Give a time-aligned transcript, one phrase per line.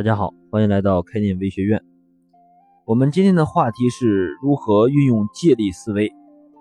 [0.00, 1.78] 大家好，欢迎来到开店微学院。
[2.86, 6.10] 我们今天的话题是如何运用借力思维，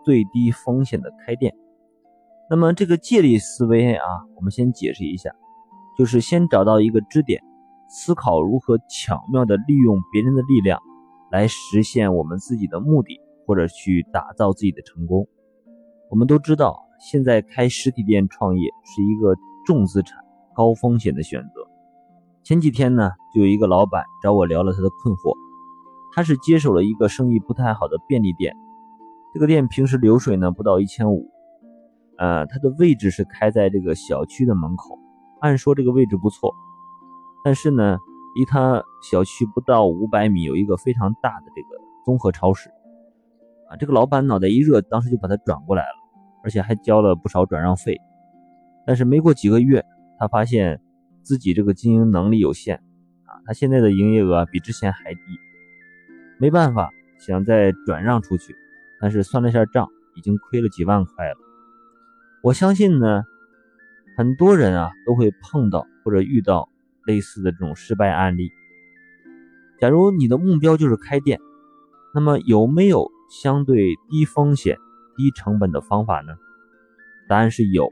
[0.04, 1.56] 最低风险的开店。
[2.50, 4.04] 那么这个借力思维啊，
[4.36, 5.32] 我们先解释一下，
[5.98, 7.42] 就是先找到一个支点，
[7.88, 10.78] 思考如何巧妙的利用别人的力量，
[11.32, 15.26] 来实现我们自己的目的，或者去打造自己的成功。
[16.10, 19.34] 我们都知道，现在开实体店创业是一个
[19.66, 20.20] 重资产、
[20.54, 21.59] 高风险的选择。
[22.50, 25.38] 前几天呢，就有一个老板找我聊了他的困惑。
[26.12, 28.58] 他是接手了一个生意不太好的便利店，
[29.32, 31.30] 这个店平时流水呢不到一千五，
[32.18, 34.98] 呃，它的位置是开在这个小区的门口，
[35.42, 36.52] 按说这个位置不错，
[37.44, 38.00] 但是呢，
[38.34, 41.68] 离他小区不到五百米有一个非常大的这个
[42.04, 42.72] 综合超市，
[43.70, 45.96] 啊，这个老板脑袋一热，当时就把他转过来了，
[46.44, 47.96] 而且还交了不少转让费，
[48.88, 49.86] 但是没过几个月，
[50.18, 50.82] 他发现。
[51.30, 52.78] 自己这个经营能力有限
[53.28, 55.22] 啊，他现在的营业额比之前还低，
[56.40, 58.56] 没办法想再转让出去，
[59.00, 61.36] 但是算了一下账，已经亏了几万块了。
[62.42, 63.22] 我相信呢，
[64.18, 66.68] 很多人啊都会碰到或者遇到
[67.06, 68.50] 类似的这种失败案例。
[69.80, 71.40] 假如你的目标就是开店，
[72.16, 74.80] 那么有没有相对低风险、
[75.16, 76.34] 低成本的方法呢？
[77.28, 77.88] 答案是有，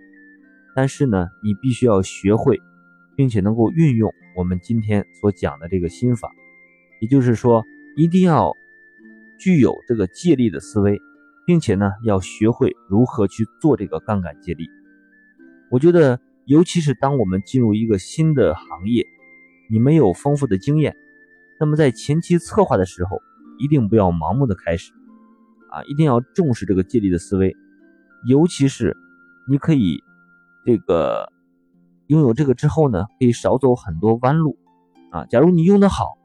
[0.76, 2.60] 但是呢，你必须要学会。
[3.18, 6.30] 并且能够运用我们今天所讲的这个心法，
[7.02, 7.66] 也就是说，
[7.96, 8.54] 一定要
[9.40, 11.02] 具有这个借力的思维，
[11.48, 14.70] 并且呢，要学会如何去做这个杠杆借力。
[15.72, 19.04] 我觉得，尤其是当我们进入一个新的行业，
[19.68, 20.96] 你没有丰富的经验，
[21.60, 23.20] 那么在前期策划的时候，
[23.58, 24.92] 一定不要盲目的开始，
[25.72, 27.56] 啊，一定要重视这个借力的思维，
[28.28, 28.96] 尤其是
[29.50, 30.04] 你可以
[30.64, 31.34] 这个。
[32.08, 34.58] 拥有这个之后呢，可以少走很多弯路，
[35.12, 36.18] 啊，假如你用得好，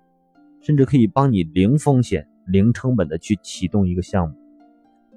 [0.60, 4.34] 甚至可以帮你零风险、零成本的去启动一个项目。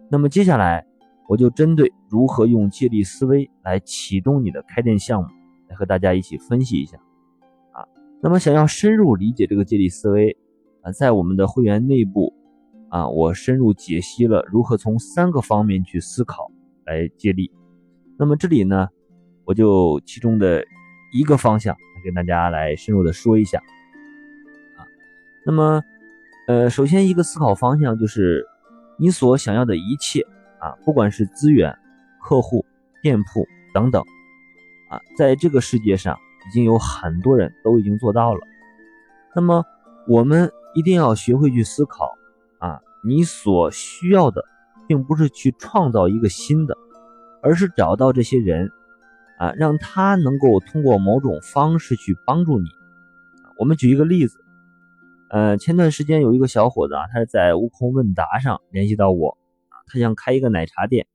[0.09, 0.85] 那么接下来，
[1.27, 5.29] 我就针对如何用借力思维来启动你的开店项目，
[5.67, 6.97] 来和大家一起分析一下。
[7.71, 7.85] 啊，
[8.21, 10.35] 那么想要深入理解这个借力思维，
[10.81, 12.33] 啊，在我们的会员内部，
[12.89, 16.51] 啊，我深入解析了如何从三个方面去思考
[16.85, 17.51] 来借力。
[18.17, 18.87] 那么这里呢？
[19.45, 20.65] 我就其中的
[21.11, 23.59] 一个方向跟大家来深入的说一下
[24.75, 24.85] 啊，
[25.45, 25.81] 那么
[26.47, 28.45] 呃，首先一个思考方向就是
[28.97, 30.21] 你所想要的一切
[30.59, 31.75] 啊，不管是资源、
[32.21, 32.65] 客户、
[33.01, 34.03] 店铺等等
[34.89, 36.17] 啊，在这个世界上
[36.47, 38.41] 已经有很多人都已经做到了。
[39.35, 39.63] 那么
[40.07, 42.11] 我们一定要学会去思考
[42.59, 44.43] 啊，你所需要的
[44.87, 46.77] 并不是去创造一个新的，
[47.41, 48.71] 而是找到这些人。
[49.37, 52.67] 啊，让他能够通过某种方式去帮助你。
[53.57, 54.37] 我们举一个例子，
[55.29, 59.37] 呃，前段时间有一个小伙子啊，他是在悟空问答上联系到我，
[59.87, 61.07] 他想开一个奶茶店，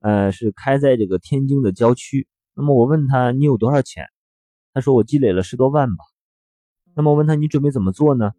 [0.00, 2.26] 呃，是开在这个天津的郊区。
[2.54, 4.06] 那么我问他你有多少钱？
[4.72, 6.04] 他说我积累了十多万吧。
[6.94, 8.32] 那么我问他你准备怎么做呢？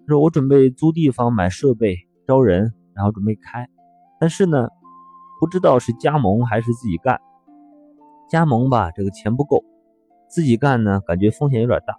[0.00, 3.68] 他说我准备租地方、买设备、招人，然后准备开，
[4.20, 4.68] 但是呢，
[5.40, 7.20] 不知道是加盟还是自己干。
[8.28, 9.64] 加盟吧，这个钱不够，
[10.28, 11.96] 自己干呢，感觉风险有点大。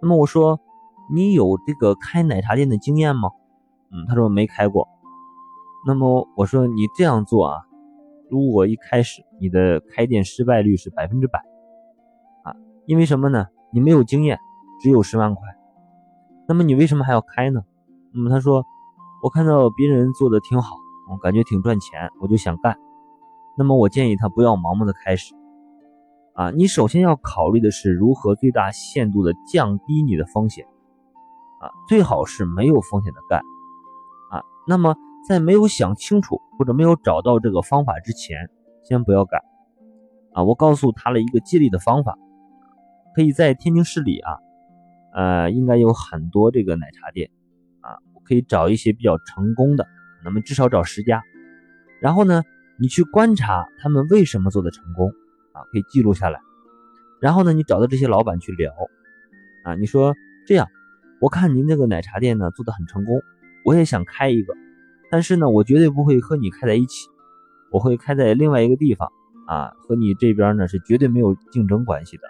[0.00, 0.60] 那么我说，
[1.12, 3.30] 你有这个开奶茶店的经验吗？
[3.90, 4.88] 嗯，他说没开过。
[5.86, 7.62] 那么我说，你这样做啊，
[8.30, 11.40] 如果一开始你的开店失败率是百分之百
[12.44, 12.54] 啊，
[12.86, 13.46] 因为什么呢？
[13.72, 14.38] 你没有经验，
[14.80, 15.42] 只有十万块。
[16.48, 17.62] 那么你为什么还要开呢？
[18.14, 18.64] 那么他说，
[19.22, 20.76] 我看到别人做的挺好，
[21.10, 22.76] 我感觉挺赚钱，我就想干。
[23.56, 25.34] 那么我建议他不要盲目的开始。
[26.34, 30.64] 啊，你首先要考虑的是如何最大限度的降低你的风险，
[31.60, 33.40] 啊，最好是没有风险的干，
[34.30, 34.96] 啊，那么
[35.28, 38.48] 在没有想清楚或者没有找到这个方法之前，
[38.82, 39.42] 先不要干，
[40.32, 42.16] 啊，我告诉他了一个借力的方法，
[43.14, 44.38] 可以在天津市里啊，
[45.12, 47.28] 呃，应该有很多这个奶茶店，
[47.82, 49.86] 啊，我可以找一些比较成功的，
[50.24, 51.22] 那么至少找十家，
[52.00, 52.42] 然后呢，
[52.82, 55.10] 你去观察他们为什么做的成功。
[55.54, 56.40] 啊，可以记录下来，
[57.20, 58.72] 然后呢，你找到这些老板去聊，
[59.64, 60.14] 啊，你说
[60.46, 60.66] 这样，
[61.20, 63.20] 我看您这个奶茶店呢做的很成功，
[63.62, 64.54] 我也想开一个，
[65.10, 67.06] 但是呢，我绝对不会和你开在一起，
[67.70, 69.12] 我会开在另外一个地方，
[69.46, 72.22] 啊，和你这边呢是绝对没有竞争关系的。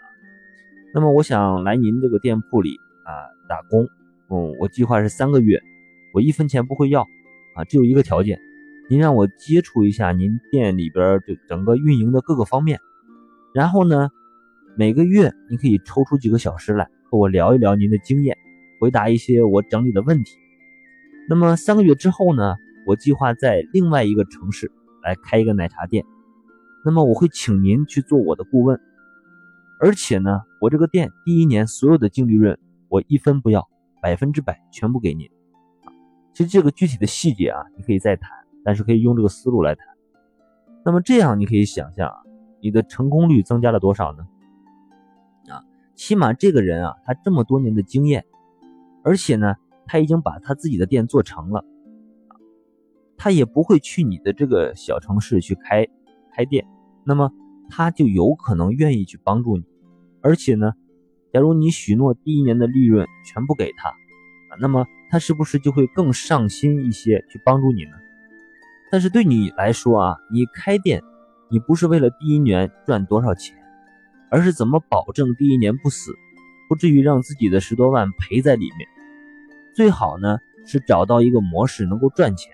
[0.93, 3.15] 那么我想来您这个店铺里啊
[3.49, 3.87] 打工，
[4.31, 5.63] 嗯，我计划是三个月，
[6.13, 7.03] 我一分钱不会要，
[7.55, 8.41] 啊，只有一个条件，
[8.89, 12.79] 您让我接触一下您店里边这整个运营的各个方面。
[13.55, 14.11] 然后呢，
[14.77, 18.37] 每个月您可以抽出几个小时来和我聊一聊您的经验，
[18.81, 20.37] 回答一些我整理的问题。
[21.29, 22.57] 那么三个月之后呢，
[22.87, 24.71] 我计划在另外一个城市
[25.03, 26.05] 来开一个奶茶店。
[26.85, 28.81] 那么我会请您去做我的顾问，
[29.81, 32.59] 而且呢，我这个店第一年所有的净利润
[32.89, 33.69] 我一分不要，
[34.03, 35.29] 百分之百全部给您。
[36.35, 38.31] 其实这个具体的细节啊，你可以再谈，
[38.65, 39.87] 但是可以用这个思路来谈。
[40.85, 42.17] 那么这样你可以想象啊，
[42.61, 44.27] 你的成功率增加了多少呢？
[45.49, 45.65] 啊，
[45.95, 48.25] 起码这个人啊，他这么多年的经验，
[49.03, 49.57] 而且呢，
[49.87, 51.65] 他已经把他自己的店做成了，
[53.17, 55.87] 他也不会去你的这个小城市去开
[56.33, 56.67] 开店，
[57.05, 57.31] 那么
[57.69, 59.65] 他就有可能愿意去帮助你，
[60.21, 60.73] 而且呢，
[61.33, 64.87] 假如你许诺第一年的利润全部给他，啊，那么。
[65.13, 67.91] 他是不是就会更上心一些去帮助你呢？
[68.93, 71.03] 但是对你来说啊，你开店，
[71.49, 73.57] 你不是为了第一年赚多少钱，
[74.31, 76.13] 而是怎么保证第一年不死，
[76.69, 78.87] 不至于让自己的十多万赔在里面。
[79.75, 80.37] 最好呢
[80.67, 82.53] 是找到一个模式能够赚钱。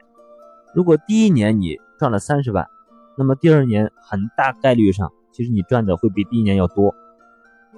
[0.73, 2.69] 如果第一年你赚了三十万，
[3.17, 6.95] 那么第二年很大概率上，其实你赚的会比第一年要多。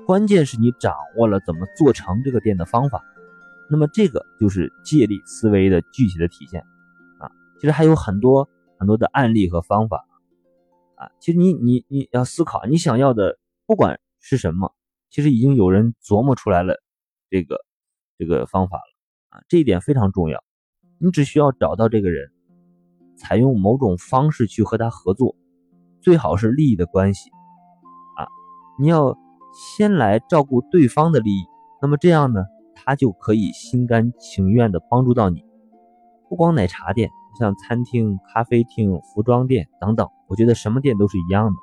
[0.06, 3.02] 关键是你掌握了怎么做成这个店的方法。
[3.70, 6.62] 那么这个就是借力思维的具体的体现，
[7.60, 8.48] 其实还有很多
[8.78, 10.06] 很多的案例和方法。
[10.96, 14.74] 啊，其实你你你要思考你想要的不管是什么，
[15.10, 16.74] 其实已经有人琢磨出来了
[17.30, 17.64] 这个
[18.18, 19.38] 这个方法了。
[19.38, 20.42] 啊，这一点非常重要，
[20.98, 22.32] 你只需要找到这个人，
[23.16, 25.36] 采用某种方式去和他合作，
[26.00, 27.30] 最好是利益的关系。
[28.16, 28.26] 啊，
[28.78, 29.16] 你要
[29.52, 31.44] 先来照顾对方的利益，
[31.80, 32.44] 那么这样呢？
[32.82, 35.44] 他就可以心甘情愿的帮助到你，
[36.28, 41.54] 不光奶茶店，像餐厅、咖啡厅、服装店等等，我觉得什么店都是一样的。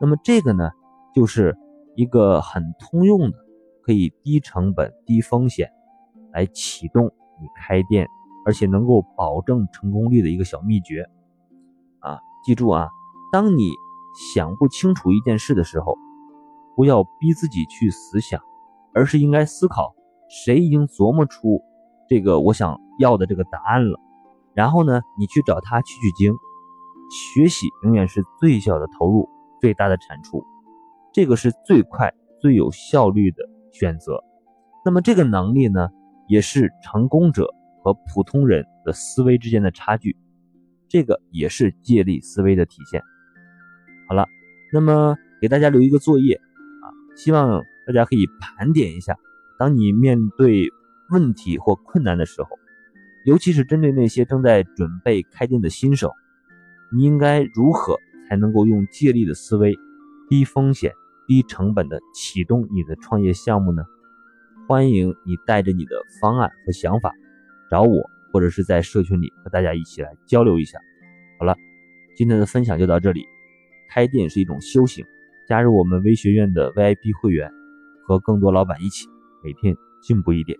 [0.00, 0.70] 那么这个呢，
[1.14, 1.56] 就是
[1.94, 3.38] 一个很通用的，
[3.82, 5.70] 可以低成本、低风险
[6.32, 7.06] 来启动
[7.40, 8.08] 你开店，
[8.46, 11.06] 而且能够保证成功率的一个小秘诀。
[12.00, 12.88] 啊，记住啊，
[13.32, 13.70] 当你
[14.34, 15.96] 想不清楚一件事的时候，
[16.74, 18.40] 不要逼自己去死想，
[18.92, 19.94] 而是应该思考。
[20.28, 21.62] 谁已经琢磨出
[22.08, 24.00] 这个我想要的这个答案了，
[24.54, 26.34] 然后呢，你去找他取取经。
[27.34, 29.28] 学习永远是最小的投入，
[29.60, 30.42] 最大的产出，
[31.12, 32.10] 这个是最快
[32.40, 33.36] 最有效率的
[33.70, 34.24] 选择。
[34.82, 35.90] 那么这个能力呢，
[36.26, 37.48] 也是成功者
[37.82, 40.16] 和普通人的思维之间的差距，
[40.88, 43.02] 这个也是借力思维的体现。
[44.08, 44.26] 好了，
[44.72, 49.14] 那么给大家留一个作业啊，希望大家可以盘点一下。
[49.58, 50.66] 当你面对
[51.10, 52.48] 问题或困难的时候，
[53.24, 56.12] 尤其是针对那些正在准备开店的新手，
[56.92, 57.96] 你应该如何
[58.28, 59.76] 才能够用借力的思维，
[60.28, 60.92] 低风险、
[61.26, 63.84] 低成本的启动你的创业项目呢？
[64.68, 67.12] 欢迎你带着你的方案和想法
[67.70, 70.78] 找我，或者是在社群里和大家一起来交流一下。
[71.38, 71.54] 好了，
[72.16, 73.24] 今天的分享就到这里。
[73.90, 75.04] 开店是一种修行，
[75.46, 77.50] 加入我们微学院的 VIP 会员，
[78.06, 79.06] 和更多老板一起。
[79.44, 80.58] 每天进步一点，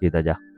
[0.00, 0.51] 谢谢大家。